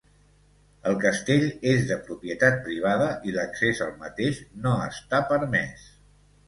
El 0.91 0.95
castell 1.03 1.45
és 1.73 1.85
de 1.91 1.99
propietat 2.09 2.57
privada 2.71 3.13
i 3.33 3.37
l'accés 3.39 3.85
al 3.89 3.95
mateix 4.05 4.43
no 4.67 4.77
està 4.91 5.23
permès. 5.35 5.91